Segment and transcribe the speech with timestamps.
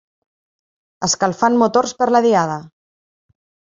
[1.09, 2.59] Escalfant motors per la Diada!